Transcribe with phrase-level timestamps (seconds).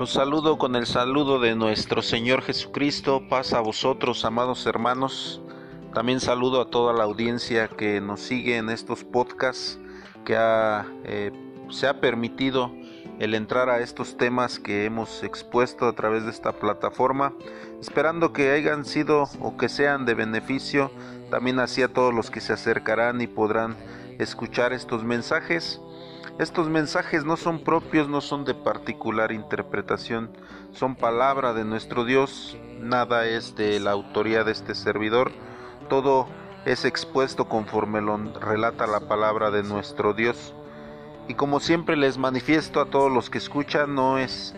[0.00, 3.22] Los saludo con el saludo de nuestro Señor Jesucristo.
[3.28, 5.42] Paz a vosotros, amados hermanos.
[5.92, 9.78] También saludo a toda la audiencia que nos sigue en estos podcasts,
[10.24, 10.38] que
[11.04, 11.32] eh,
[11.68, 12.72] se ha permitido
[13.18, 17.34] el entrar a estos temas que hemos expuesto a través de esta plataforma,
[17.78, 20.90] esperando que hayan sido o que sean de beneficio
[21.30, 23.76] también hacia todos los que se acercarán y podrán
[24.18, 25.78] escuchar estos mensajes.
[26.40, 30.30] Estos mensajes no son propios, no son de particular interpretación,
[30.72, 35.32] son palabra de nuestro Dios, nada es de la autoría de este servidor,
[35.90, 36.26] todo
[36.64, 40.54] es expuesto conforme lo relata la palabra de nuestro Dios.
[41.28, 44.54] Y como siempre les manifiesto a todos los que escuchan, no es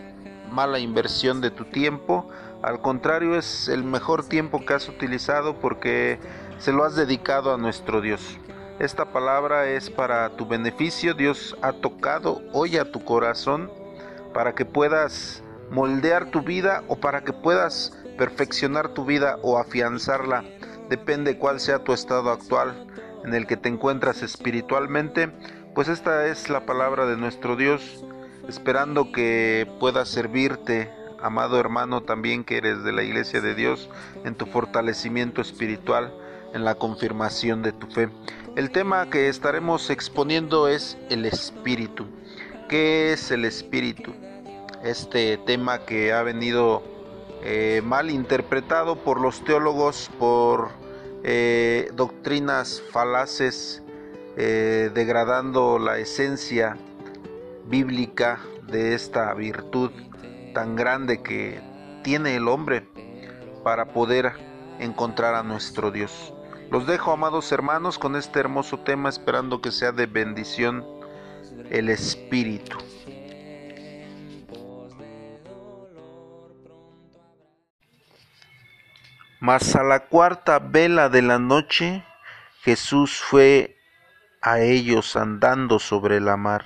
[0.49, 2.29] mala inversión de tu tiempo,
[2.61, 6.17] al contrario es el mejor tiempo que has utilizado porque
[6.59, 8.39] se lo has dedicado a nuestro Dios.
[8.83, 11.13] Esta palabra es para tu beneficio.
[11.13, 13.71] Dios ha tocado hoy a tu corazón
[14.33, 15.41] para que puedas
[15.71, 20.43] moldear tu vida o para que puedas perfeccionar tu vida o afianzarla.
[20.89, 22.85] Depende cuál sea tu estado actual
[23.23, 25.31] en el que te encuentras espiritualmente.
[25.73, 28.03] Pues esta es la palabra de nuestro Dios,
[28.49, 33.89] esperando que pueda servirte, amado hermano, también que eres de la iglesia de Dios,
[34.25, 36.13] en tu fortalecimiento espiritual,
[36.53, 38.09] en la confirmación de tu fe.
[38.55, 42.05] El tema que estaremos exponiendo es el espíritu.
[42.69, 44.13] ¿Qué es el espíritu?
[44.83, 46.83] Este tema que ha venido
[47.41, 50.69] eh, mal interpretado por los teólogos, por
[51.23, 53.81] eh, doctrinas falaces,
[54.37, 56.77] eh, degradando la esencia
[57.65, 59.89] bíblica de esta virtud
[60.53, 61.59] tan grande que
[62.03, 62.87] tiene el hombre
[63.63, 64.33] para poder
[64.79, 66.32] encontrar a nuestro Dios.
[66.73, 70.83] Los dejo, amados hermanos, con este hermoso tema, esperando que sea de bendición
[71.69, 72.79] el Espíritu.
[79.39, 82.03] Mas a la cuarta vela de la noche
[82.63, 83.77] Jesús fue
[84.41, 86.65] a ellos andando sobre la mar,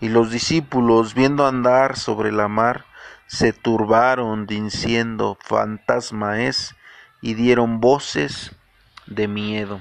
[0.00, 2.84] y los discípulos, viendo andar sobre la mar,
[3.28, 6.74] se turbaron diciendo, fantasma es,
[7.22, 8.55] y dieron voces
[9.06, 9.80] de miedo.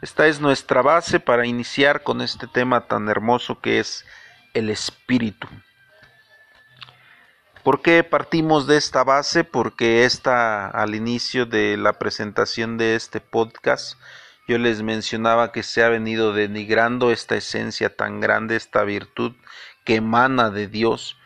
[0.00, 4.04] Esta es nuestra base para iniciar con este tema tan hermoso que es
[4.52, 5.48] el espíritu.
[7.62, 9.44] ¿Por qué partimos de esta base?
[9.44, 13.96] Porque esta al inicio de la presentación de este podcast
[14.48, 19.36] yo les mencionaba que se ha venido denigrando esta esencia tan grande, esta virtud
[19.84, 21.16] que emana de Dios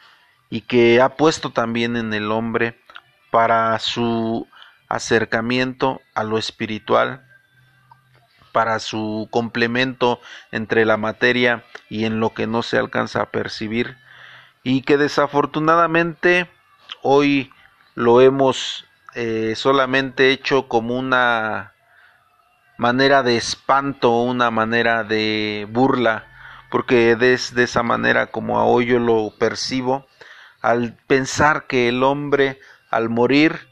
[0.50, 2.78] y que ha puesto también en el hombre
[3.31, 4.47] para su
[4.88, 7.22] acercamiento a lo espiritual,
[8.52, 10.20] para su complemento
[10.50, 13.96] entre la materia y en lo que no se alcanza a percibir,
[14.62, 16.50] y que desafortunadamente
[17.02, 17.52] hoy
[17.94, 21.72] lo hemos eh, solamente hecho como una
[22.78, 26.25] manera de espanto, una manera de burla,
[26.70, 30.06] porque es de esa manera como hoy yo lo percibo,
[30.62, 32.58] al pensar que el hombre
[32.91, 33.69] al morir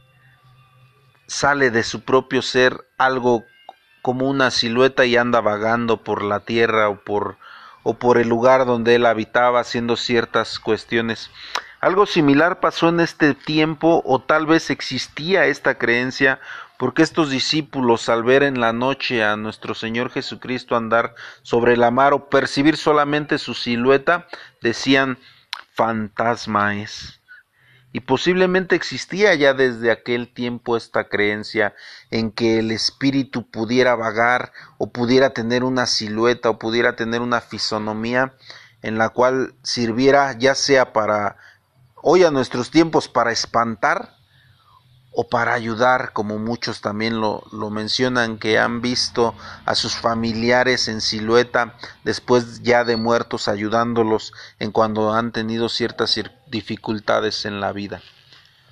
[1.34, 3.44] sale de su propio ser algo
[4.02, 7.38] como una silueta y anda vagando por la tierra o por
[7.82, 11.30] o por el lugar donde él habitaba haciendo ciertas cuestiones.
[11.80, 16.40] Algo similar pasó en este tiempo o tal vez existía esta creencia
[16.78, 21.90] porque estos discípulos al ver en la noche a nuestro Señor Jesucristo andar sobre la
[21.90, 24.28] mar o percibir solamente su silueta
[24.62, 25.18] decían
[25.74, 27.20] fantasma es.
[27.94, 31.76] Y posiblemente existía ya desde aquel tiempo esta creencia
[32.10, 37.40] en que el espíritu pudiera vagar o pudiera tener una silueta o pudiera tener una
[37.40, 38.34] fisonomía
[38.82, 41.36] en la cual sirviera ya sea para
[42.02, 44.16] hoy a nuestros tiempos para espantar
[45.16, 50.88] o para ayudar, como muchos también lo, lo, mencionan, que han visto a sus familiares
[50.88, 57.72] en silueta después ya de muertos ayudándolos en cuando han tenido ciertas dificultades en la
[57.72, 58.02] vida.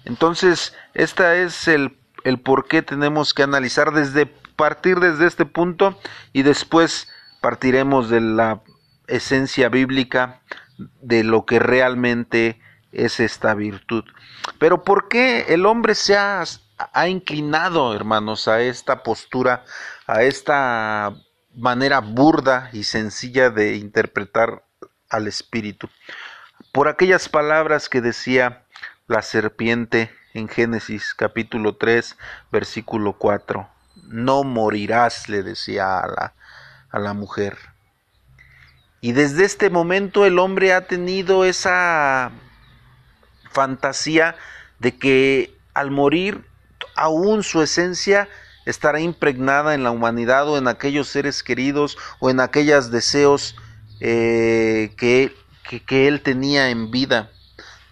[0.04, 5.98] Entonces, este es el, el por qué tenemos que analizar desde partir desde este punto
[6.32, 7.08] y después
[7.40, 8.62] partiremos de la
[9.06, 10.40] esencia bíblica
[11.00, 12.60] de lo que realmente
[12.92, 14.04] es esta virtud.
[14.58, 16.44] Pero ¿por qué el hombre se ha,
[16.76, 19.64] ha inclinado, hermanos, a esta postura,
[20.06, 21.14] a esta
[21.54, 24.64] manera burda y sencilla de interpretar
[25.08, 25.88] al espíritu?
[26.72, 28.64] Por aquellas palabras que decía
[29.06, 32.16] la serpiente en Génesis capítulo 3
[32.50, 33.68] versículo 4.
[34.04, 36.34] No morirás, le decía a la,
[36.90, 37.58] a la mujer.
[39.00, 42.30] Y desde este momento el hombre ha tenido esa
[43.52, 44.36] fantasía
[44.78, 46.44] de que al morir
[46.94, 48.28] aún su esencia
[48.66, 53.56] estará impregnada en la humanidad o en aquellos seres queridos o en aquellos deseos
[54.00, 55.34] eh, que,
[55.86, 57.30] que él tenía en vida.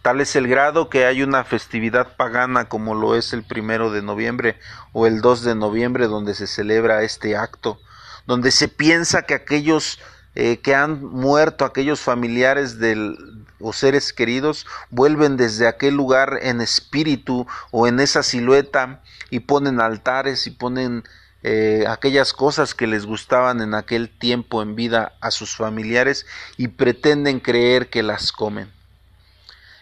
[0.03, 4.03] Tal es el grado que hay una festividad pagana como lo es el primero de
[4.03, 4.59] noviembre
[4.93, 7.79] o el 2 de noviembre donde se celebra este acto,
[8.27, 10.01] donde se piensa que aquellos
[10.35, 16.61] eh, que han muerto, aquellos familiares del, o seres queridos, vuelven desde aquel lugar en
[16.61, 21.05] espíritu o en esa silueta y ponen altares y ponen
[21.43, 26.27] eh, aquellas cosas que les gustaban en aquel tiempo en vida a sus familiares
[26.57, 28.71] y pretenden creer que las comen.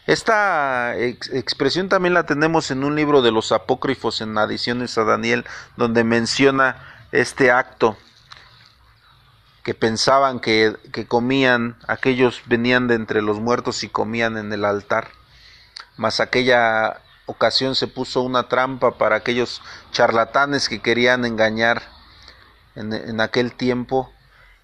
[0.06, 5.44] Esta expresión también la tenemos en un libro de los apócrifos en adiciones a Daniel,
[5.76, 6.82] donde menciona
[7.12, 7.98] este acto
[9.69, 14.65] que pensaban que, que, comían, aquellos venían de entre los muertos y comían en el
[14.65, 15.09] altar.
[15.99, 19.61] Mas aquella ocasión se puso una trampa para aquellos
[19.93, 21.82] charlatanes que querían engañar
[22.76, 24.11] en, aquel tiempo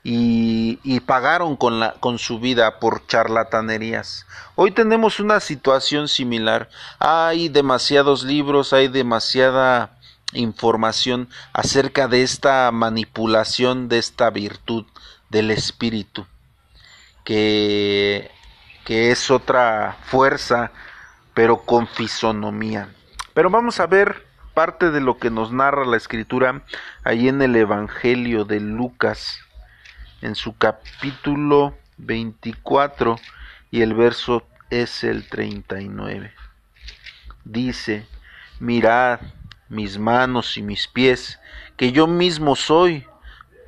[0.02, 4.24] y, pagaron con, la, con su vida por charlatanerías.
[4.54, 6.70] Hoy tenemos una situación similar.
[6.98, 9.98] Hay demasiados libros, hay demasiada
[10.34, 14.84] información acerca de esta manipulación de esta virtud
[15.30, 16.26] del espíritu,
[17.24, 18.30] que,
[18.84, 20.70] que es otra fuerza,
[21.32, 22.88] pero con fisonomía.
[23.32, 26.62] Pero vamos a ver parte de lo que nos narra la escritura
[27.02, 29.40] ahí en el Evangelio de Lucas
[30.24, 33.16] en su capítulo 24
[33.70, 36.32] y el verso es el 39.
[37.44, 38.06] Dice,
[38.58, 39.20] mirad
[39.74, 41.40] mis manos y mis pies,
[41.76, 43.06] que yo mismo soy,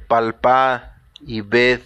[0.08, 0.82] palpad
[1.20, 1.80] y ved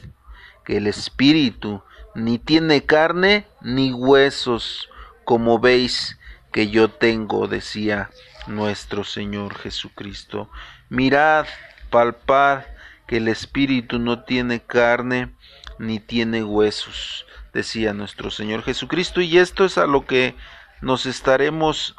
[0.65, 1.83] que el espíritu
[2.15, 4.89] ni tiene carne ni huesos,
[5.25, 6.19] como veis
[6.53, 8.11] que yo tengo, decía
[8.47, 10.51] nuestro Señor Jesucristo.
[10.89, 11.47] Mirad,
[11.89, 12.65] palpad
[13.07, 15.33] que el espíritu no tiene carne
[15.79, 20.35] ni tiene huesos, decía nuestro Señor Jesucristo, y esto es a lo que
[20.83, 21.97] nos estaremos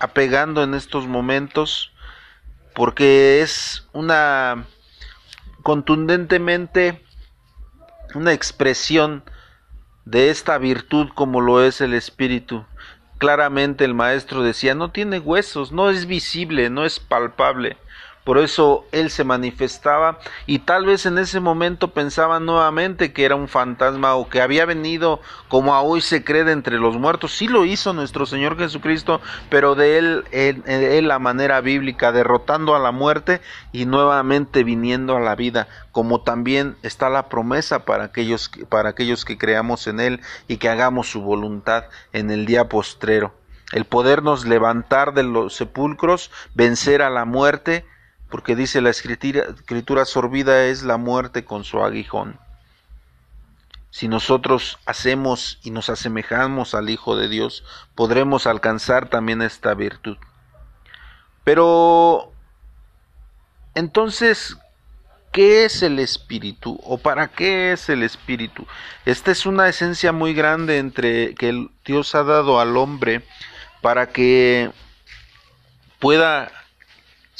[0.00, 1.92] apegando en estos momentos,
[2.74, 4.66] porque es una
[5.62, 7.04] contundentemente
[8.14, 9.22] una expresión
[10.04, 12.64] de esta virtud como lo es el espíritu.
[13.18, 17.76] Claramente el maestro decía, no tiene huesos, no es visible, no es palpable,
[18.24, 23.34] por eso él se manifestaba y tal vez en ese momento pensaba nuevamente que era
[23.34, 27.32] un fantasma o que había venido como a hoy se cree de entre los muertos.
[27.32, 32.78] Sí lo hizo nuestro Señor Jesucristo, pero de él, en la manera bíblica, derrotando a
[32.78, 33.40] la muerte
[33.72, 39.24] y nuevamente viniendo a la vida, como también está la promesa para aquellos, para aquellos
[39.24, 43.34] que creamos en él y que hagamos su voluntad en el día postrero.
[43.72, 47.86] El podernos levantar de los sepulcros, vencer a la muerte,
[48.30, 52.38] porque dice la escritura, escritura sorbida es la muerte con su aguijón.
[53.90, 57.64] Si nosotros hacemos y nos asemejamos al Hijo de Dios,
[57.96, 60.16] podremos alcanzar también esta virtud.
[61.42, 62.32] Pero,
[63.74, 64.56] entonces,
[65.32, 66.78] ¿qué es el Espíritu?
[66.84, 68.64] ¿O para qué es el Espíritu?
[69.06, 73.24] Esta es una esencia muy grande entre que Dios ha dado al hombre
[73.80, 74.70] para que
[75.98, 76.52] pueda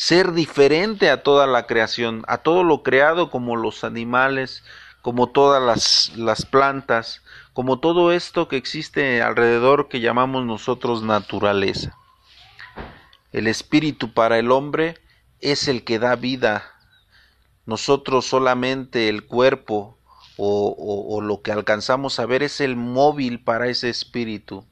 [0.01, 4.65] ser diferente a toda la creación, a todo lo creado como los animales,
[5.03, 11.99] como todas las, plantas, como todo esto que existe alrededor que llamamos nosotros naturaleza.
[13.31, 14.97] El espíritu para el hombre
[15.39, 16.65] es el que da vida.
[17.67, 19.99] Nosotros solamente el cuerpo
[20.39, 24.65] o, lo que alcanzamos a ver es el móvil para ese espíritu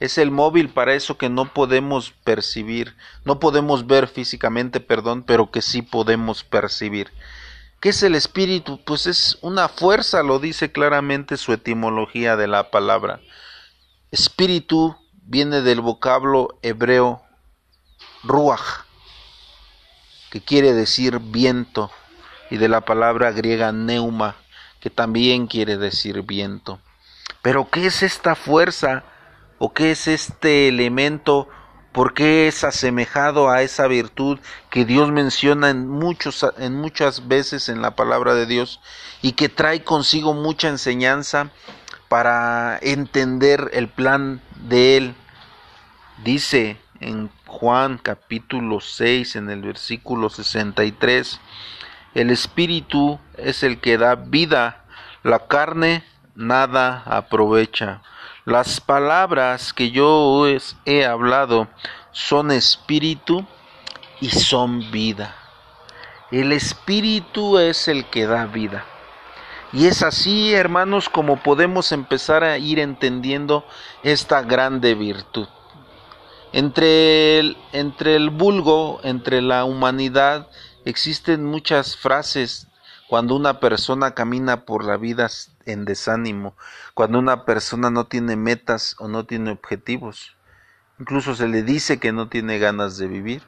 [0.00, 5.50] es el móvil para eso que no podemos percibir, no podemos ver físicamente, perdón, pero
[5.50, 7.10] que sí podemos percibir.
[7.80, 8.80] ¿Qué es el espíritu?
[8.84, 13.20] Pues es una fuerza, lo dice claramente su etimología de la palabra.
[14.10, 17.22] Espíritu viene del vocablo hebreo
[18.22, 18.84] ruach,
[20.30, 21.90] que quiere decir viento,
[22.50, 24.36] y de la palabra griega neuma,
[24.80, 26.80] que también quiere decir viento.
[27.42, 29.04] Pero ¿qué es esta fuerza?
[29.58, 31.48] ¿O qué es este elemento?
[31.92, 37.68] ¿Por qué es asemejado a esa virtud que Dios menciona en, muchos, en muchas veces
[37.68, 38.80] en la palabra de Dios
[39.22, 41.50] y que trae consigo mucha enseñanza
[42.08, 45.14] para entender el plan de Él?
[46.24, 51.40] Dice en Juan capítulo 6 en el versículo 63,
[52.14, 54.84] el Espíritu es el que da vida,
[55.22, 56.02] la carne
[56.34, 58.02] nada aprovecha.
[58.46, 60.44] Las palabras que yo
[60.84, 61.66] he hablado
[62.12, 63.46] son espíritu
[64.20, 65.34] y son vida.
[66.30, 68.84] El espíritu es el que da vida.
[69.72, 73.64] Y es así, hermanos, como podemos empezar a ir entendiendo
[74.02, 75.48] esta grande virtud.
[76.52, 80.48] Entre el, entre el vulgo, entre la humanidad,
[80.84, 82.68] existen muchas frases
[83.08, 85.30] cuando una persona camina por la vida
[85.66, 86.56] en desánimo,
[86.94, 90.36] cuando una persona no tiene metas o no tiene objetivos.
[90.98, 93.42] Incluso se le dice que no tiene ganas de vivir.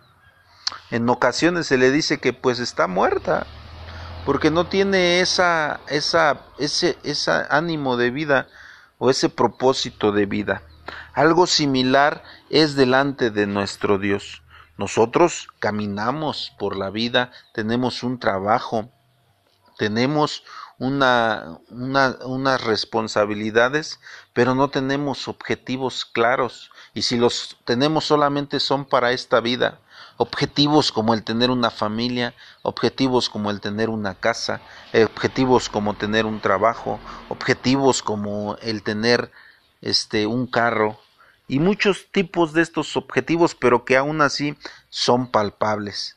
[0.90, 3.46] En ocasiones se le dice que pues está muerta,
[4.24, 8.48] porque no tiene esa, esa, ese, ese ánimo de vida
[8.98, 10.62] o ese propósito de vida.
[11.14, 14.42] Algo similar es delante de nuestro Dios.
[14.78, 18.90] Nosotros caminamos por la vida, tenemos un trabajo,
[19.76, 20.44] tenemos
[20.78, 24.00] una, una, unas responsabilidades,
[24.32, 26.70] pero no tenemos objetivos claros.
[26.94, 29.78] Y si los tenemos solamente son para esta vida.
[30.18, 34.60] Objetivos como el tener una familia, objetivos como el tener una casa,
[34.94, 39.30] objetivos como tener un trabajo, objetivos como el tener
[39.82, 40.98] este un carro
[41.48, 44.56] y muchos tipos de estos objetivos, pero que aún así
[44.88, 46.16] son palpables,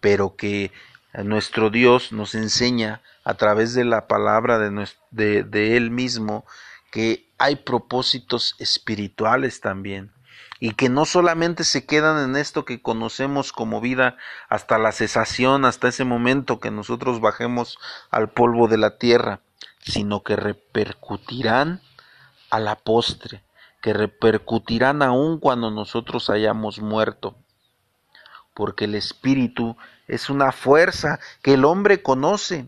[0.00, 0.72] pero que
[1.14, 6.44] nuestro Dios nos enseña a través de la palabra de, de, Él mismo
[6.90, 10.12] que hay propósitos espirituales también.
[10.60, 14.16] Y que no solamente se quedan en esto que conocemos como vida
[14.48, 17.78] hasta la cesación, hasta ese momento que nosotros bajemos
[18.10, 19.40] al polvo de la tierra,
[19.80, 21.80] sino que repercutirán
[22.50, 23.42] a la postre,
[23.80, 27.36] que repercutirán aún cuando nosotros hayamos muerto,
[28.58, 29.76] porque el Espíritu
[30.08, 32.66] es una fuerza que el hombre conoce,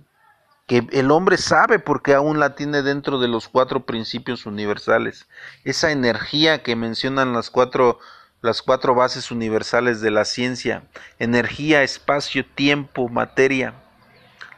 [0.69, 5.27] que el hombre sabe porque aún la tiene dentro de los cuatro principios universales.
[5.65, 7.99] Esa energía que mencionan las cuatro
[8.41, 10.85] las cuatro bases universales de la ciencia,
[11.19, 13.75] energía, espacio, tiempo, materia.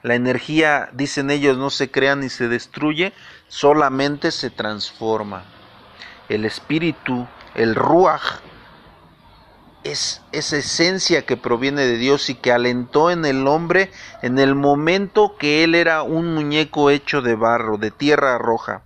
[0.02, 3.14] La energía, dicen ellos, no se crea ni se destruye,
[3.48, 5.44] solamente se transforma.
[6.28, 8.42] El espíritu, el ruach,
[9.84, 13.90] es esa esencia que proviene de Dios y que alentó en el hombre
[14.22, 18.82] en el momento que él era un muñeco hecho de barro, de tierra roja.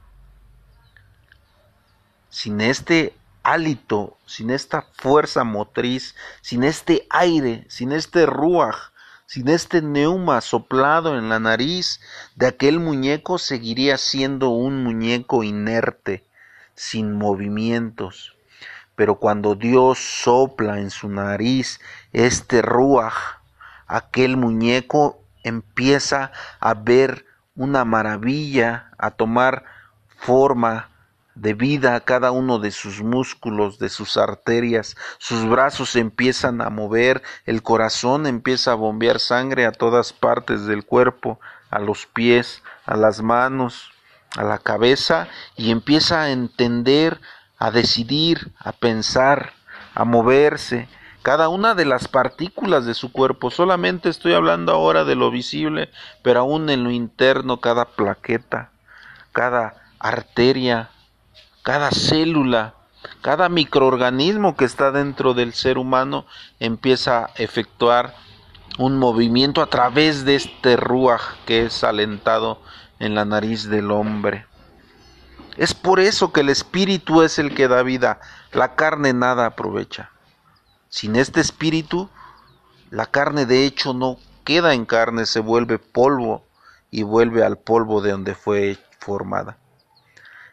[2.30, 8.76] Sin este hálito, sin esta fuerza motriz, sin este aire, sin este ruaj,
[9.26, 12.00] sin este neuma soplado en la nariz
[12.36, 16.24] de aquel muñeco seguiría siendo un muñeco inerte,
[16.74, 18.35] sin movimientos
[18.96, 21.80] pero cuando Dios sopla en su nariz
[22.12, 23.14] este ruaj,
[23.86, 27.24] aquel muñeco empieza a ver
[27.54, 29.64] una maravilla, a tomar
[30.18, 30.90] forma
[31.34, 37.22] de vida cada uno de sus músculos, de sus arterias, sus brazos empiezan a mover,
[37.44, 41.38] el corazón empieza a bombear sangre a todas partes del cuerpo,
[41.70, 43.92] a los pies, a las manos,
[44.34, 47.20] a la cabeza y empieza a entender,
[47.58, 49.52] a decidir, a pensar,
[49.94, 50.88] a moverse,
[51.22, 53.50] cada una de las partículas de su cuerpo.
[53.50, 55.90] Solamente estoy hablando ahora de lo visible,
[56.22, 58.70] pero aún en lo interno, cada plaqueta,
[59.32, 60.90] cada arteria,
[61.62, 62.74] cada célula,
[63.22, 66.26] cada microorganismo que está dentro del ser humano
[66.60, 68.14] empieza a efectuar
[68.78, 72.60] un movimiento a través de este ruaj que es alentado
[72.98, 74.46] en la nariz del hombre.
[75.56, 78.20] Es por eso que el espíritu es el que da vida,
[78.52, 80.10] la carne nada aprovecha.
[80.88, 82.10] Sin este espíritu,
[82.90, 86.44] la carne de hecho no queda en carne, se vuelve polvo
[86.90, 89.58] y vuelve al polvo de donde fue formada.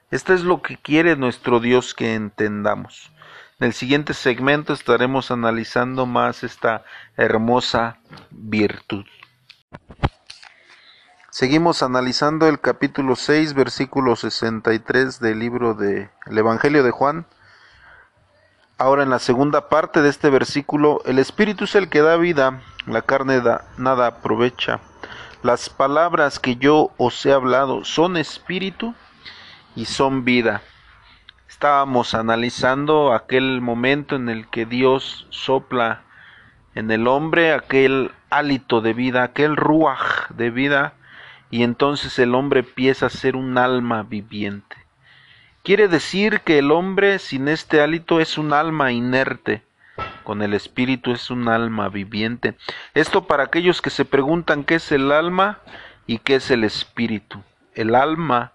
[0.10, 3.12] Esto es lo que quiere nuestro Dios que entendamos.
[3.60, 6.83] En el siguiente segmento estaremos analizando más esta
[7.17, 9.05] hermosa virtud.
[11.34, 17.25] Seguimos analizando el capítulo 6, versículo 63 del libro del Evangelio de Juan.
[18.78, 22.62] Ahora en la segunda parte de este versículo, el Espíritu es el que da vida,
[22.86, 24.80] la carne da, nada aprovecha.
[25.42, 28.94] Las palabras que yo os he hablado son espíritu
[29.75, 30.62] y son vida.
[31.50, 36.04] Estábamos analizando aquel momento en el que Dios sopla
[36.75, 40.94] en el hombre aquel hálito de vida, aquel ruaj de vida
[41.53, 44.75] y entonces el hombre empieza a ser un alma viviente.
[45.62, 49.62] Quiere decir que el hombre sin este hálito es un alma inerte,
[50.24, 52.55] con el espíritu es un alma viviente.
[52.95, 55.60] Esto para aquellos que se preguntan qué es el alma
[56.07, 57.43] y qué es el espíritu.
[57.75, 58.53] El alma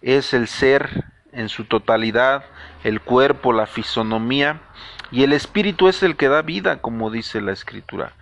[0.00, 2.46] es el ser en su totalidad,
[2.82, 4.62] el cuerpo, la fisonomía,
[5.10, 8.14] y el espíritu es el que da vida, como dice la escritura.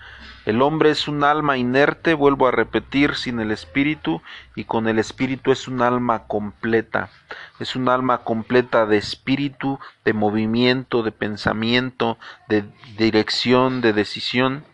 [0.46, 4.22] El hombre es un alma inerte, vuelvo a repetir, sin el espíritu,
[4.54, 7.10] y con el espíritu es un alma completa.
[7.58, 12.62] Es un alma completa de espíritu, de movimiento, de pensamiento, de
[12.96, 14.64] dirección, de decisión,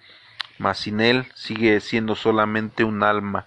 [0.59, 3.47] mas sin él sigue siendo solamente un alma.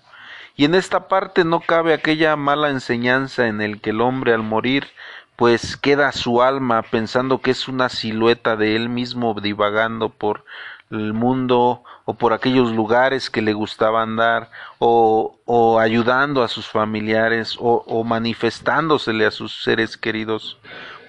[0.56, 4.42] Y en esta parte no cabe aquella mala enseñanza en el que el hombre al
[4.42, 4.88] morir
[5.36, 10.46] pues queda su alma pensando que es una silueta de él mismo divagando por
[10.92, 17.58] el mundo o por aquellos lugares que le gustaba andar o, ayudando a sus familiares
[17.60, 20.58] o, o manifestándosele a sus seres queridos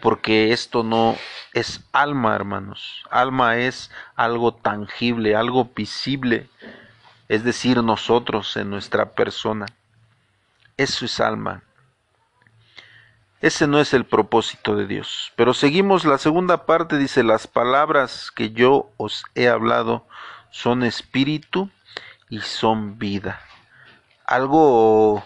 [0.00, 1.16] porque esto no
[1.52, 3.04] es alma hermanos.
[3.10, 6.48] Alma es algo tangible algo visible
[7.28, 9.66] es decir nosotros en nuestra persona.
[10.76, 11.62] Eso es alma
[13.40, 15.32] ese no es el propósito de Dios.
[15.36, 20.06] Pero seguimos la segunda parte, dice, las palabras que yo os he hablado
[20.50, 21.70] son espíritu
[22.30, 23.40] y son vida.
[24.24, 25.24] Algo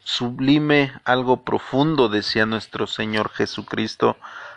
[0.00, 4.16] sublime, algo profundo, decía nuestro Señor Jesucristo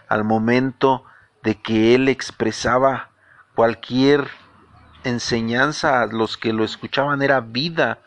[0.09, 1.05] al momento
[1.41, 3.09] de que Él expresaba
[3.55, 4.29] cualquier
[5.03, 7.99] enseñanza a los que lo escuchaban, era vida,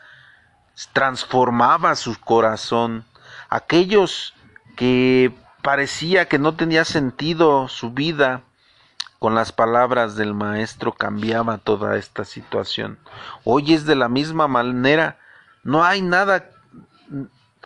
[0.92, 3.04] transformaba su corazón.
[3.48, 4.35] Aquellos
[4.76, 8.42] que parecía que no tenía sentido su vida,
[9.18, 12.98] con las palabras del maestro cambiaba toda esta situación.
[13.44, 15.18] Hoy es de la misma manera,
[15.64, 16.50] no hay nada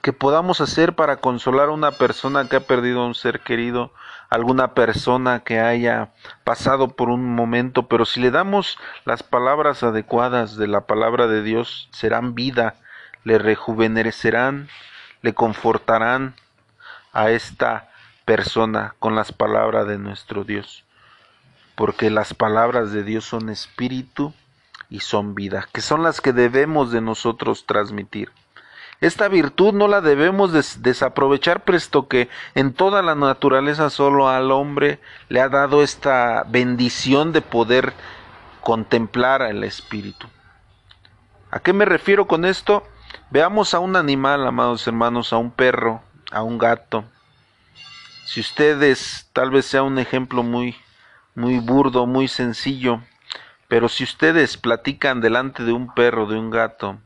[0.01, 3.93] que podamos hacer para consolar a una persona que ha perdido a un ser querido,
[4.31, 6.13] alguna persona que haya
[6.45, 11.43] pasado por un momento, pero si le damos las palabras adecuadas de la palabra de
[11.43, 12.77] Dios, serán vida,
[13.25, 14.69] le rejuvenecerán,
[15.21, 16.35] le confortarán,
[17.13, 17.91] a esta
[18.25, 20.85] persona con las palabras de nuestro Dios,
[21.75, 24.33] porque las palabras de Dios son espíritu
[24.89, 28.31] y son vida, que son las que debemos de nosotros transmitir.
[29.01, 35.01] Esta virtud no la debemos desaprovechar, puesto que en toda la naturaleza solo al hombre
[35.31, 37.95] le ha dado esta bendición de poder
[38.61, 40.29] contemplar al espíritu.
[41.51, 42.85] ¿A qué me refiero con esto?
[43.31, 47.05] Veamos a un animal, amados hermanos, a un perro, a un gato.
[48.25, 50.77] Si ustedes, tal vez sea un ejemplo muy,
[51.35, 53.03] muy burdo, muy sencillo,
[53.69, 56.99] pero si ustedes platican delante de un perro, de un gato,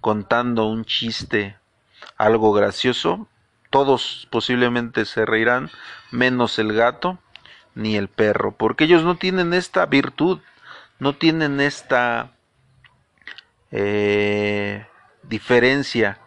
[0.00, 1.56] contando un chiste,
[2.16, 3.28] algo gracioso,
[3.70, 5.70] todos posiblemente se reirán,
[6.10, 7.18] menos el gato
[7.74, 10.40] ni el perro, porque ellos no tienen esta virtud,
[10.98, 12.32] no tienen esta
[13.70, 14.86] eh,
[15.22, 16.18] diferencia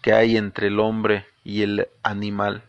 [0.00, 2.62] que hay entre el hombre y el animal.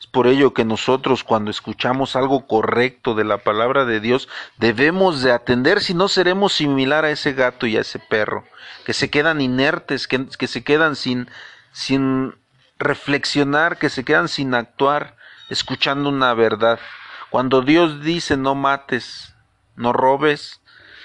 [0.00, 5.22] Es por ello que nosotros cuando escuchamos algo correcto de la palabra de Dios debemos
[5.22, 8.44] de atender si no seremos similar a ese gato y a ese perro,
[8.86, 11.28] que se quedan inertes, que, que se quedan sin,
[11.72, 12.34] sin
[12.78, 15.16] reflexionar, que se quedan sin actuar,
[15.50, 16.80] escuchando una verdad.
[17.28, 19.34] Cuando Dios dice no mates,
[19.76, 20.62] no robes,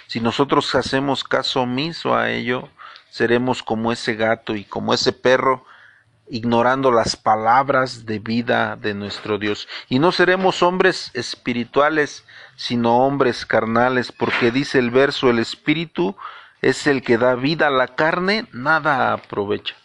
[0.07, 2.69] si nosotros hacemos caso omiso a ello,
[3.09, 5.65] seremos como ese gato y como ese perro
[6.27, 9.67] ignorando las palabras de vida de nuestro Dios.
[9.89, 16.15] Y no seremos hombres espirituales, sino hombres carnales, porque dice el verso, el espíritu
[16.61, 19.75] es el que da vida, la carne nada aprovecha.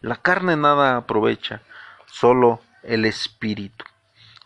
[0.00, 1.62] La carne nada aprovecha,
[2.06, 3.84] solo el espíritu.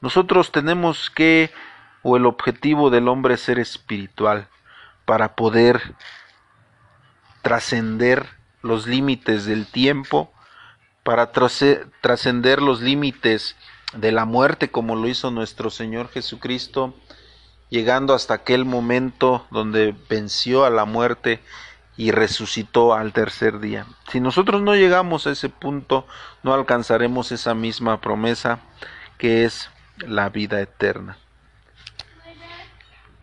[0.00, 1.50] Nosotros tenemos que,
[2.02, 4.48] o el objetivo del hombre es ser espiritual,
[5.04, 5.94] para poder
[7.42, 8.26] trascender
[8.62, 10.32] los límites del tiempo,
[11.06, 13.54] para trascender los límites
[13.94, 16.94] de la muerte como lo hizo nuestro Señor Jesucristo,
[17.70, 21.38] llegando hasta aquel momento donde venció a la muerte
[21.96, 23.86] y resucitó al tercer día.
[24.10, 26.08] Si nosotros no llegamos a ese punto,
[26.42, 28.58] no alcanzaremos esa misma promesa
[29.16, 31.18] que es la vida eterna.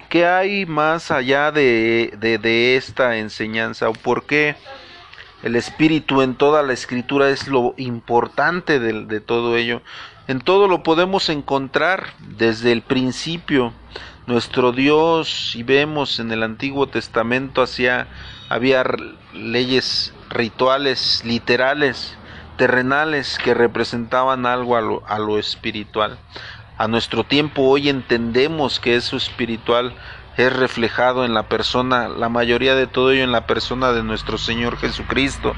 [0.08, 4.56] ¿Qué hay más allá de, de, esta enseñanza o por qué?
[5.44, 9.82] El espíritu en toda la escritura es lo importante de, todo ello.
[10.28, 13.74] En todo lo podemos encontrar desde el principio.
[14.26, 18.08] Nuestro Dios, si vemos en el Antiguo Testamento, hacía,
[18.48, 18.86] había
[19.34, 22.16] leyes rituales literales,
[22.56, 26.20] terrenales, que representaban algo a lo, a lo espiritual.
[26.78, 29.94] A nuestro tiempo hoy entendemos que eso espiritual
[30.38, 34.38] es reflejado en la persona, la mayoría de todo ello en la persona de nuestro
[34.38, 35.54] Señor Jesucristo.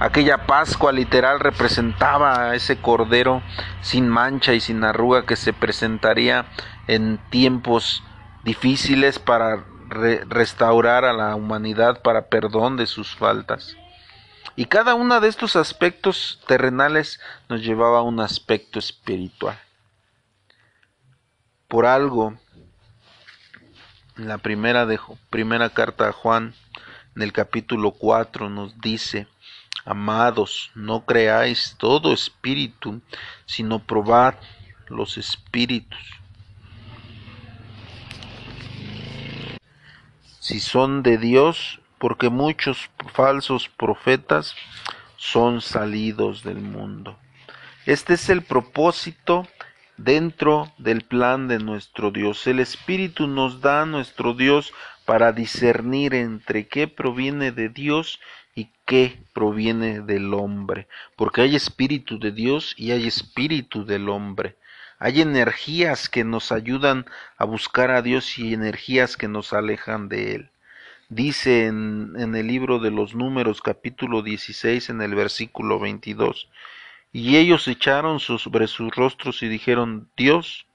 [0.00, 3.42] Aquella Pascua literal representaba a ese cordero
[3.80, 6.46] sin mancha y sin arruga que se presentaría
[6.88, 8.02] en tiempos
[8.42, 13.76] difíciles para restaurar a la humanidad para perdón de sus faltas.
[14.56, 19.58] Y cada uno de estos aspectos terrenales nos llevaba a un aspecto espiritual.
[21.68, 22.36] Por algo,
[24.16, 24.98] la primera, de,
[25.30, 26.54] primera carta a Juan,
[27.16, 29.26] en el capítulo 4, nos dice,
[29.84, 33.00] Amados, no creáis todo espíritu,
[33.46, 34.34] sino probad
[34.88, 35.98] los espíritus.
[40.38, 44.54] Si son de Dios, porque muchos falsos profetas
[45.16, 47.16] son salidos del mundo.
[47.86, 49.46] Este es el propósito
[50.04, 52.46] dentro del plan de nuestro Dios.
[52.46, 54.72] El Espíritu nos da a nuestro Dios
[55.04, 58.20] para discernir entre qué proviene de Dios
[58.54, 60.86] y qué proviene del hombre,
[61.16, 64.56] porque hay espíritu de Dios y hay espíritu del hombre.
[64.98, 70.34] Hay energías que nos ayudan a buscar a Dios y energías que nos alejan de
[70.34, 70.52] Él
[71.14, 76.48] dice en, el libro de los números capítulo 16 en el versículo 22,
[77.12, 80.66] y ellos echaron sobre sus rostros y dijeron, Dios,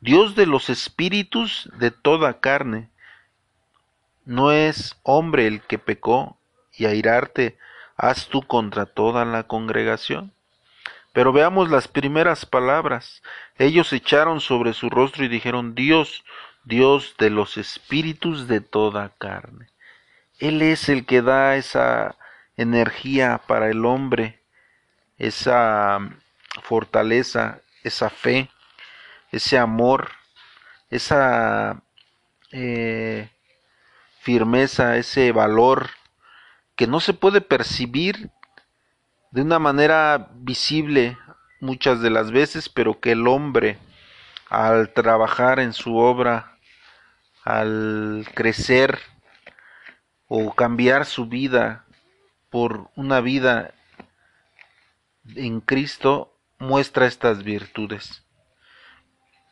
[0.00, 2.90] Dios de los espíritus de toda carne,
[4.24, 6.38] no es hombre el que pecó
[6.72, 7.58] y airarte
[7.96, 10.32] haz tú contra toda la congregación.
[11.12, 13.22] Pero veamos las primeras palabras.
[13.58, 16.24] Ellos echaron sobre su rostro y dijeron, Dios,
[16.64, 19.66] Dios de los espíritus de toda carne.
[20.38, 22.16] Él es el que da esa
[22.56, 24.39] energía para el hombre,
[25.20, 26.00] esa
[26.62, 28.50] fortaleza, esa fe,
[29.30, 30.10] ese amor,
[30.90, 31.80] esa
[32.50, 33.30] eh,
[34.18, 35.90] firmeza, ese valor
[36.74, 38.30] que no se puede percibir
[39.30, 41.16] de una manera visible
[41.60, 43.78] muchas de las veces, pero que el hombre
[44.48, 46.56] al trabajar en su obra,
[47.44, 48.98] al crecer,
[50.32, 51.84] o cambiar su vida
[52.50, 53.74] por una vida
[55.36, 58.24] en Cristo muestra estas virtudes.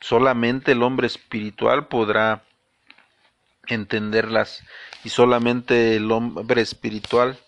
[0.01, 2.45] Solamente el hombre espiritual podrá
[3.67, 4.65] entenderlas
[5.05, 7.39] y solamente el hombre espiritual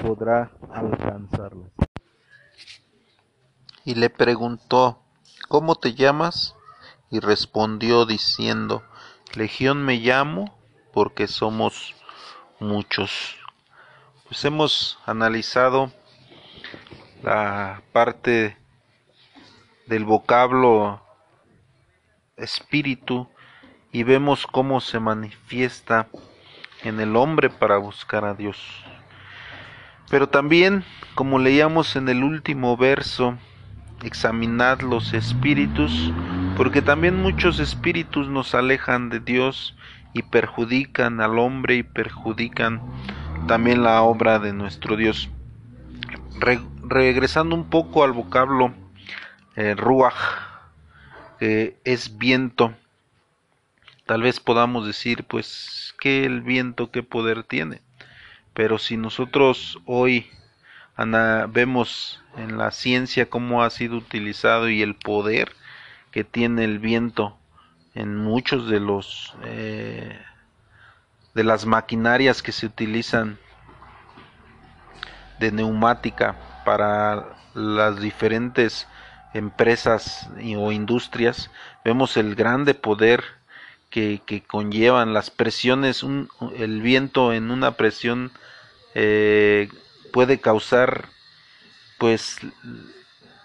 [0.00, 1.70] podrá alcanzarlas.
[3.84, 5.02] Y le preguntó,
[5.48, 6.54] ¿cómo te llamas?
[7.10, 8.82] Y respondió diciendo,
[9.34, 10.58] Legión me llamo
[10.92, 11.94] porque somos
[12.58, 13.36] muchos.
[14.28, 15.92] Pues hemos analizado
[17.22, 18.56] la parte
[19.86, 21.02] del vocablo
[22.36, 23.28] espíritu
[23.92, 26.08] y vemos cómo se manifiesta
[26.82, 28.84] en el hombre para buscar a Dios.
[30.08, 33.36] Pero también, como leíamos en el último verso,
[34.02, 36.12] examinad los espíritus,
[36.56, 39.76] porque también muchos espíritus nos alejan de Dios
[40.14, 42.80] y perjudican al hombre y perjudican
[43.46, 45.28] también la obra de nuestro Dios.
[46.90, 48.74] Regresando un poco al vocablo
[49.54, 50.16] eh, ruach,
[51.38, 52.74] que es viento,
[54.06, 57.80] tal vez podamos decir, pues, que el viento qué poder tiene.
[58.54, 60.28] Pero si nosotros hoy
[61.48, 65.52] vemos en la ciencia cómo ha sido utilizado y el poder
[66.10, 67.38] que tiene el viento
[67.94, 70.20] en muchos de los eh,
[71.34, 73.38] de las maquinarias que se utilizan
[75.38, 76.36] de neumática
[76.70, 78.86] para las diferentes
[79.34, 81.50] empresas o industrias
[81.84, 83.24] vemos el grande poder
[83.90, 86.04] que, conllevan las presiones.
[86.56, 88.30] El viento en una presión
[88.94, 89.68] eh,
[90.12, 91.08] puede causar
[91.98, 92.38] pues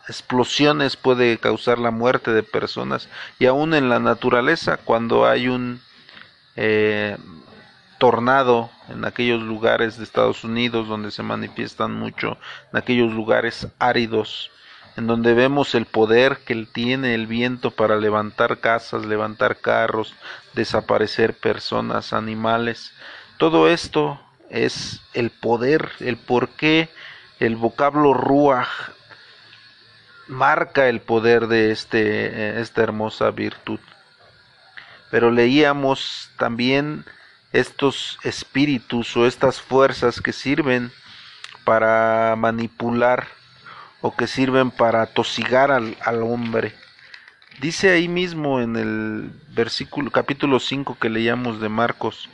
[0.08, 3.10] explosiones puede causar la muerte de personas.
[3.40, 5.82] Y aún en la naturaleza cuando hay un
[6.56, 7.18] eh,
[8.06, 12.38] tornado en aquellos lugares de Estados Unidos donde se manifiestan mucho
[12.72, 14.52] en aquellos lugares áridos
[14.96, 20.14] en donde vemos el poder que tiene el viento para levantar casas, levantar carros,
[20.54, 22.94] desaparecer personas, animales.
[23.40, 26.90] Todo esto es el poder, el por qué
[27.40, 28.70] el vocablo ruach
[30.28, 33.80] marca el poder de este, eh, esta hermosa virtud.
[35.10, 37.04] Pero leíamos también
[37.60, 40.92] estos espíritus o estas fuerzas que sirven
[41.64, 43.28] para manipular
[44.02, 46.74] o que sirven para tosigar al, al hombre.
[47.62, 52.30] Dice ahí mismo en el versículo capítulo 5 que leíamos de Marcos,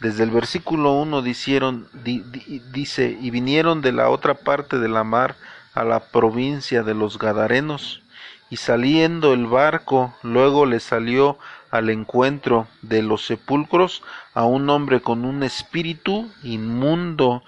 [0.00, 5.36] Desde el versículo 1 dice, y vinieron de la otra parte de la mar
[5.74, 8.00] a la provincia de los Gadarenos,
[8.48, 11.38] y saliendo el barco, luego le salió
[11.70, 14.02] al encuentro de los sepulcros
[14.34, 17.42] a un hombre con un espíritu inmundo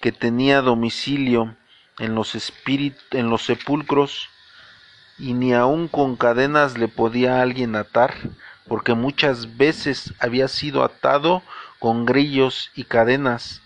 [0.00, 1.54] que tenía domicilio
[1.98, 2.52] en los,
[3.10, 4.28] en los sepulcros,
[5.18, 8.14] y ni aun con cadenas le podía alguien atar,
[8.68, 11.42] porque muchas veces había sido atado
[11.80, 13.62] con grillos y cadenas,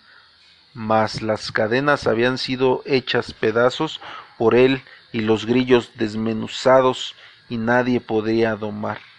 [0.72, 4.00] mas las cadenas habían sido hechas pedazos
[4.38, 7.14] por él y los grillos desmenuzados
[7.50, 9.11] y nadie podía domar.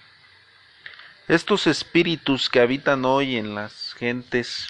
[1.29, 4.67] Estos espíritus que habitan hoy en las gentes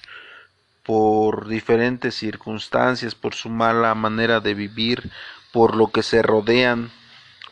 [0.84, 5.10] por diferentes circunstancias, por su mala manera de vivir,
[5.52, 6.92] por lo que se rodean,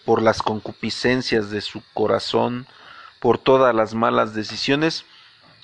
[0.06, 2.68] por las concupiscencias de su corazón,
[3.20, 5.04] por todas las malas decisiones,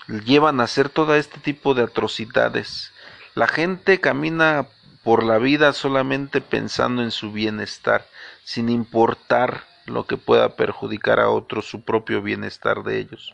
[0.07, 2.91] llevan a hacer todo este tipo de atrocidades.
[3.35, 4.65] La gente camina
[5.03, 8.07] por la vida solamente pensando en su bienestar,
[8.43, 13.33] sin importar lo que pueda perjudicar a otros su propio bienestar de ellos.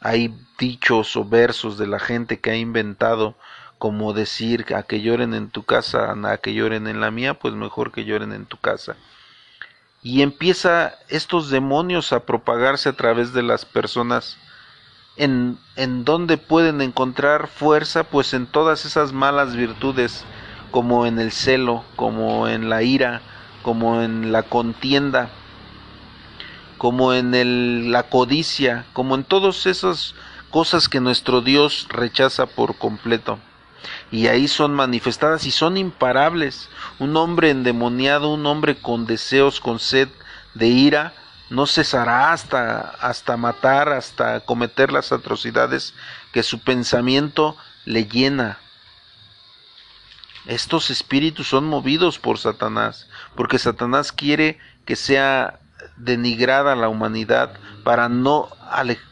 [0.00, 3.34] Hay dichos o versos de la gente que ha inventado
[3.78, 7.54] como decir a que lloren en tu casa, a que lloren en la mía, pues
[7.54, 8.96] mejor que lloren en tu casa.
[10.02, 14.38] Y empieza estos demonios a propagarse a través de las personas
[15.16, 20.24] en, en donde pueden encontrar fuerza, pues en todas esas malas virtudes,
[20.70, 23.22] como en el celo, como en la ira,
[23.62, 25.30] como en la contienda,
[26.78, 30.14] como en la codicia, como en todas esas
[30.50, 33.38] cosas que nuestro Dios rechaza por completo.
[34.10, 36.68] Y ahí son manifestadas y son imparables.
[36.98, 40.08] Un hombre endemoniado, un hombre con deseos, con sed
[40.54, 41.12] de ira,
[41.50, 45.94] no cesará hasta, hasta matar, hasta cometer las atrocidades
[46.32, 48.58] que su pensamiento le llena.
[50.46, 55.60] Estos espíritus son movidos por Satanás, porque Satanás quiere que sea
[55.96, 57.52] denigrada la humanidad
[57.84, 58.48] para no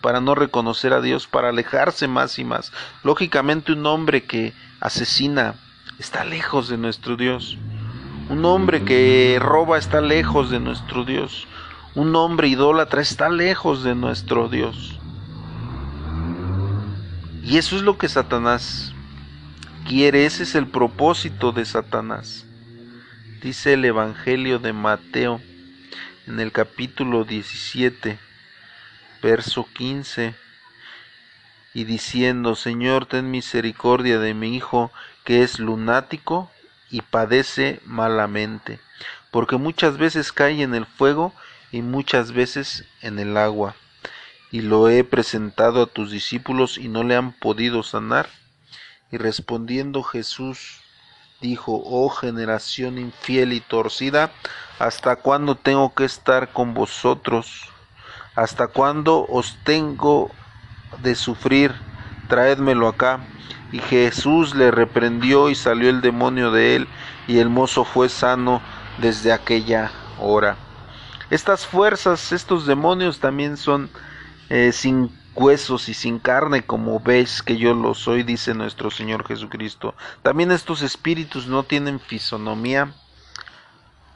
[0.00, 2.72] para no reconocer a Dios, para alejarse más y más.
[3.04, 5.54] Lógicamente un hombre que asesina
[5.98, 7.58] está lejos de nuestro Dios.
[8.28, 11.46] Un hombre que roba está lejos de nuestro Dios.
[11.94, 14.98] Un hombre idólatra está lejos de nuestro Dios.
[17.44, 18.94] Y eso es lo que Satanás
[19.86, 22.46] quiere, ese es el propósito de Satanás.
[23.42, 25.40] Dice el Evangelio de Mateo
[26.26, 28.18] en el capítulo 17,
[29.22, 30.34] verso 15,
[31.74, 34.92] y diciendo, Señor, ten misericordia de mi hijo
[35.24, 36.50] que es lunático
[36.90, 38.78] y padece malamente,
[39.30, 41.32] porque muchas veces cae en el fuego
[41.70, 43.74] y muchas veces en el agua,
[44.50, 48.28] y lo he presentado a tus discípulos y no le han podido sanar.
[49.10, 50.81] Y respondiendo Jesús
[51.42, 54.30] dijo, oh generación infiel y torcida,
[54.78, 57.68] ¿hasta cuándo tengo que estar con vosotros?
[58.34, 60.30] ¿Hasta cuándo os tengo
[61.02, 61.74] de sufrir?
[62.28, 63.20] Traédmelo acá.
[63.72, 66.88] Y Jesús le reprendió y salió el demonio de él,
[67.26, 68.62] y el mozo fue sano
[68.98, 70.56] desde aquella hora.
[71.30, 73.90] Estas fuerzas, estos demonios también son
[74.50, 79.26] eh, sin huesos y sin carne, como ves que yo lo soy, dice nuestro Señor
[79.26, 79.94] Jesucristo.
[80.22, 82.92] También estos espíritus no tienen fisonomía.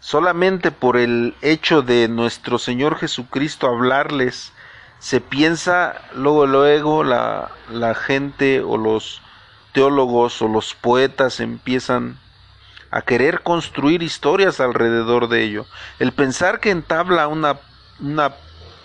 [0.00, 4.52] Solamente por el hecho de nuestro Señor Jesucristo hablarles,
[4.98, 9.22] se piensa luego, luego la, la gente o los
[9.72, 12.18] teólogos o los poetas empiezan
[12.90, 15.66] a querer construir historias alrededor de ello.
[15.98, 17.58] El pensar que entabla una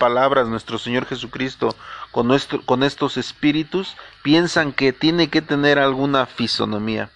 [0.02, 1.76] palabra nuestro Señor Jesucristo
[2.10, 7.08] con, nuestro, con estos espíritus, piensan que tiene que tener alguna fisonomía.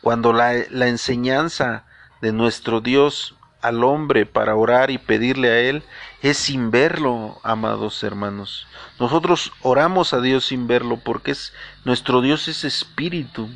[0.00, 1.84] Cuando la, la enseñanza
[2.22, 5.82] de nuestro Dios al hombre para orar y pedirle a Él
[6.22, 8.66] es sin verlo, amados hermanos.
[8.98, 11.52] Nosotros oramos a Dios sin verlo porque es,
[11.84, 13.50] nuestro Dios es espíritu.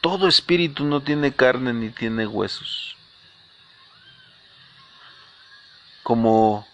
[0.00, 2.96] Todo espíritu no tiene carne ni tiene huesos.
[6.10, 6.66] Como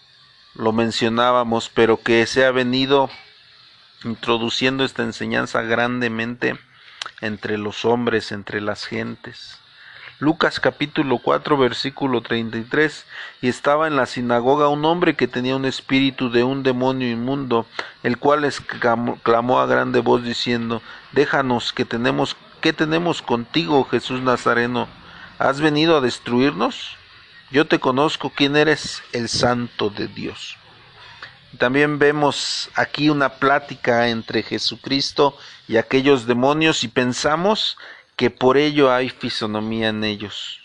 [0.55, 3.07] lo mencionábamos, pero que se ha venido
[4.03, 6.57] introduciendo esta enseñanza grandemente
[7.21, 9.59] entre los hombres, entre las gentes.
[10.17, 13.05] Lucas capítulo 4 versículo 33
[13.43, 17.67] y estaba en la sinagoga un hombre que tenía un espíritu de un demonio inmundo,
[18.01, 24.87] el cual exclamó a grande voz diciendo, déjanos que tenemos ¿Qué tenemos contigo, Jesús Nazareno?
[25.37, 26.97] ¿Has venido a destruirnos?
[27.49, 30.57] Yo te conozco quién eres, el santo de Dios.
[31.57, 37.77] También vemos aquí una plática entre Jesucristo y aquellos demonios y pensamos
[38.17, 40.59] que por ello hay fisonomía en ellos.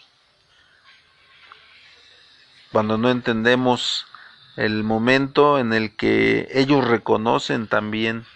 [2.73, 4.07] Cuando no entendemos
[4.57, 8.27] el momento en el que ellos reconocen también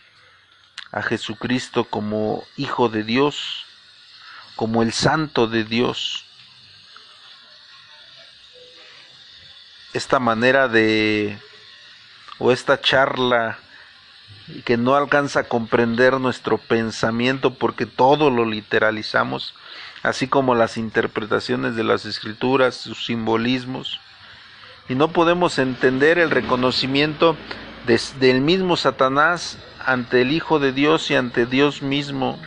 [0.92, 3.66] a Jesucristo como Hijo de Dios,
[4.54, 6.24] como el Santo de Dios.
[9.96, 11.38] Esta manera de,
[12.38, 13.56] o esta charla
[14.66, 19.54] que no alcanza a comprender nuestro pensamiento porque todo lo literalizamos,
[20.02, 23.98] así como las interpretaciones de las escrituras, sus simbolismos,
[24.86, 27.34] y no podemos entender el reconocimiento
[28.20, 32.38] del mismo Satanás ante el Hijo de Dios y ante Dios mismo.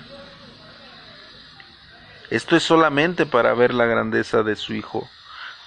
[2.29, 5.09] Esto es solamente para ver la grandeza de su Hijo,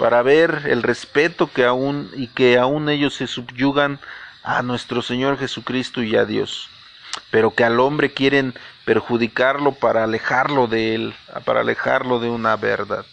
[0.02, 4.00] para ver el respeto que aún y que aún ellos se subyugan
[4.42, 6.68] a nuestro Señor Jesucristo y a Dios,
[7.30, 8.52] pero que al hombre quieren
[8.84, 13.06] perjudicarlo para alejarlo de él, para alejarlo de una verdad.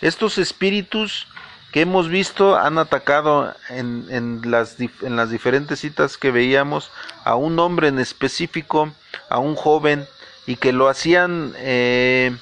[0.00, 1.28] Estos espíritus
[1.70, 6.90] que hemos visto han atacado en, las, en las diferentes citas que veíamos
[7.22, 8.92] a un hombre en específico,
[9.30, 10.04] a un joven,
[10.48, 12.36] y que lo hacían, eh,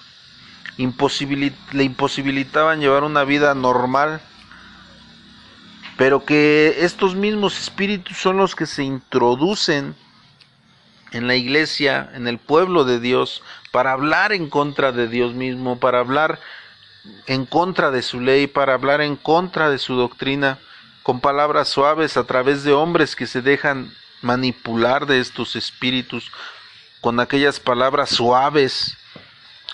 [0.77, 4.21] le imposibilitaban llevar una vida normal,
[5.97, 9.95] pero que estos mismos espíritus son los que se introducen
[11.13, 15.79] en la iglesia, en el pueblo de Dios, para hablar en contra de Dios mismo,
[15.79, 16.41] para hablar
[17.27, 20.59] en contra de su ley, para hablar en contra de su doctrina,
[21.05, 26.33] con palabras suaves a través de hombres que se dejan manipular de estos espíritus,
[27.01, 28.97] con aquellas palabras suaves,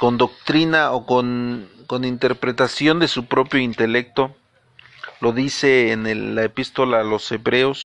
[0.01, 4.35] con doctrina o con, con interpretación de su propio intelecto.
[5.21, 7.83] Lo dice en la epístola a los Hebreos.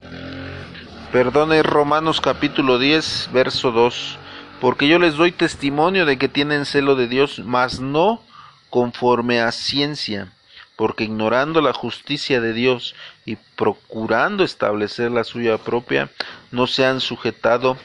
[1.11, 4.17] Perdone Romanos capítulo 10, verso 2.
[4.61, 8.23] Porque yo les doy testimonio de que tienen celo de Dios, mas no
[8.69, 10.31] conforme a ciencia,
[10.77, 16.09] porque ignorando la justicia de Dios y procurando establecer la suya propia,
[16.49, 17.75] no se han sujetado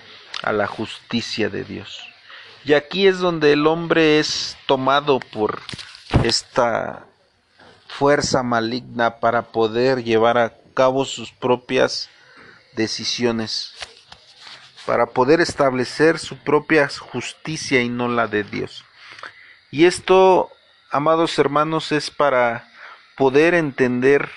[0.44, 2.09] a la justicia de Dios.
[2.64, 5.60] Y aquí es donde el hombre es tomado por
[6.22, 7.06] esta
[7.88, 12.08] fuerza maligna para poder llevar a cabo sus propias
[12.74, 13.72] decisiones,
[14.86, 18.84] para poder establecer su propia justicia y no la de Dios.
[19.70, 20.50] Y esto
[20.90, 22.68] amados hermanos, es para
[23.16, 24.28] poder entender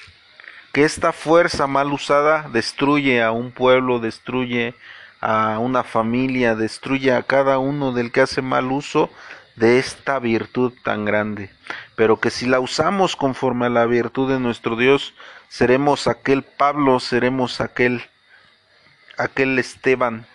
[0.71, 4.75] que esta fuerza mal usada destruye a un pueblo, destruye
[5.23, 9.09] a una familia, destruye a cada uno del que hace mal uso
[9.55, 11.49] de esta virtud tan grande.
[11.95, 15.13] Pero que si la usamos conforme a la virtud de nuestro Dios,
[15.47, 18.03] seremos aquel Pablo, seremos aquel
[19.17, 20.25] aquel Esteban,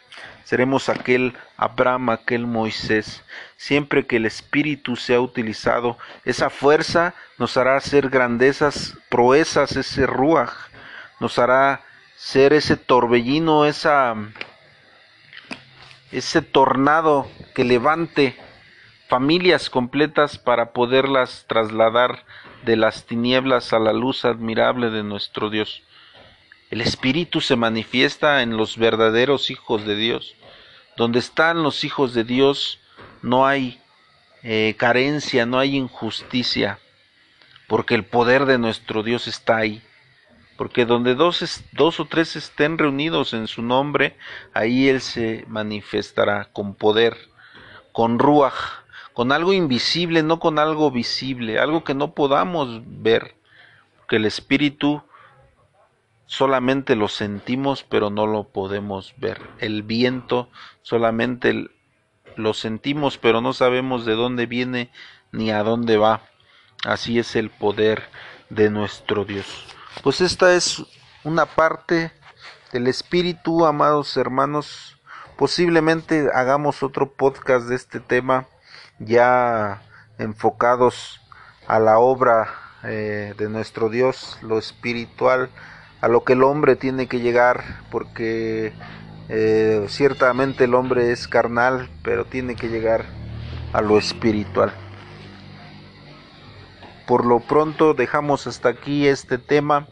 [0.44, 3.22] seremos aquel Abraham, aquel Moisés.
[3.58, 10.50] Siempre que el Espíritu sea utilizado, esa fuerza nos hará hacer grandezas, proezas, ese ruaj,
[11.20, 11.82] nos hará
[12.16, 14.14] ser ese torbellino, esa,
[16.12, 18.36] ese tornado que levante
[19.08, 22.24] familias completas para poderlas trasladar
[22.64, 25.82] de las tinieblas a la luz admirable de nuestro Dios.
[26.70, 30.34] El Espíritu se manifiesta en los verdaderos hijos de Dios.
[30.96, 32.80] Donde están los hijos de Dios
[33.22, 33.80] no hay
[34.42, 36.78] eh, carencia, no hay injusticia,
[37.66, 39.82] porque el poder de nuestro Dios está ahí.
[40.58, 41.40] Porque donde dos,
[42.00, 44.16] o tres estén reunidos en su nombre,
[44.52, 47.16] ahí Él se manifestará con poder,
[47.92, 48.54] con ruaj,
[49.14, 53.36] con algo invisible, no con algo visible, algo que no podamos ver,
[53.96, 55.00] porque el Espíritu
[56.26, 59.40] solamente lo sentimos pero no lo podemos ver.
[59.60, 60.50] El viento
[60.82, 61.68] solamente
[62.34, 64.90] lo sentimos pero no sabemos de dónde viene
[65.30, 66.22] ni a dónde va.
[66.84, 68.02] Así es el poder
[68.50, 69.77] de nuestro Dios.
[70.02, 70.84] Pues esta es
[71.24, 72.12] una parte
[72.72, 74.96] del Espíritu, amados hermanos.
[75.36, 78.46] Posiblemente hagamos otro podcast de este tema
[79.00, 79.82] ya
[80.18, 81.20] enfocados
[81.66, 82.54] a la obra
[82.84, 85.50] eh, de nuestro Dios, lo espiritual
[86.00, 88.72] a lo que el hombre tiene que llegar, porque
[89.28, 93.04] eh, ciertamente el hombre es carnal, pero tiene que llegar
[93.72, 94.72] a lo espiritual.
[97.08, 99.86] Por lo pronto dejamos hasta aquí este tema,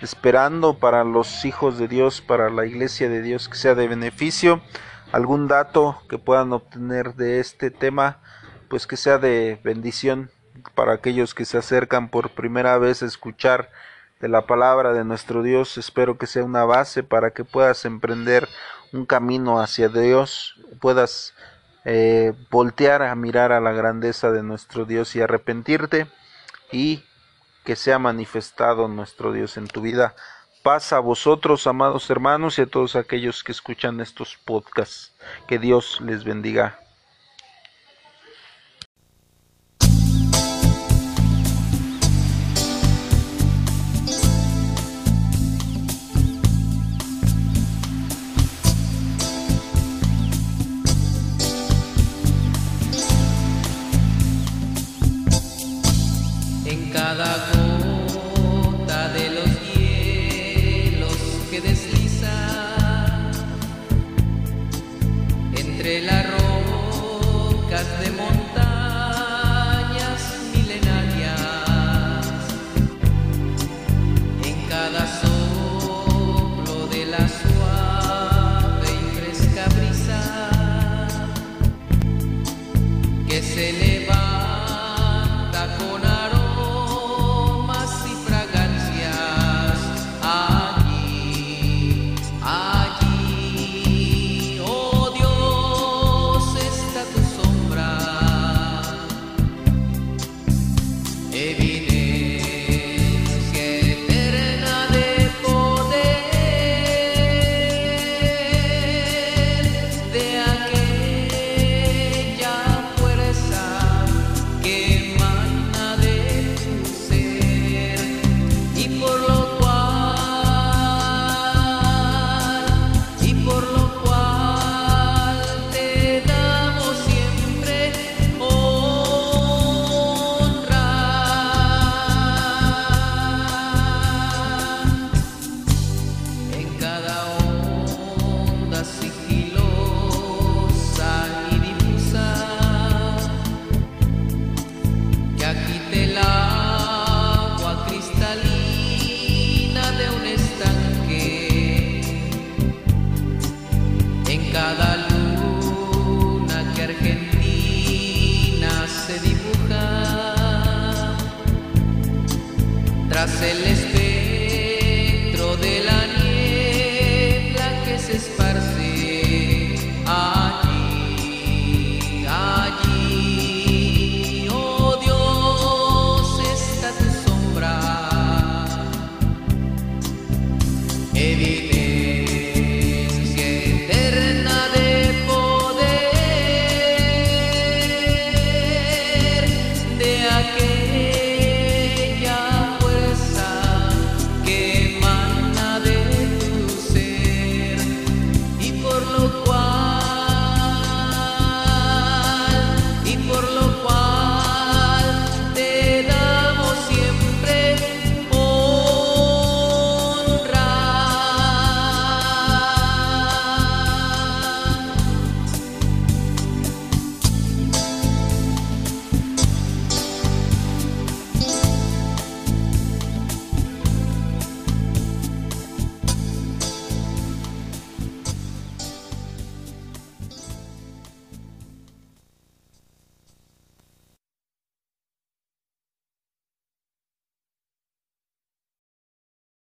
[0.00, 4.62] esperando para los hijos de Dios, para la iglesia de Dios que sea de beneficio.
[5.12, 8.20] Algún dato que puedan obtener de este tema,
[8.70, 10.30] pues que sea de bendición
[10.74, 13.70] para aquellos que se acercan por primera vez a escuchar
[14.22, 15.76] de la palabra de nuestro Dios.
[15.76, 18.48] Espero que sea una base para que puedas emprender
[18.94, 21.34] un camino hacia Dios, puedas
[21.84, 26.06] eh, voltear a mirar a la grandeza de nuestro Dios y arrepentirte
[26.72, 27.04] y
[27.64, 30.14] que sea manifestado nuestro Dios en tu vida.
[30.62, 35.12] Paz a vosotros, amados hermanos, y a todos aquellos que escuchan estos podcasts.
[35.46, 36.78] Que Dios les bendiga.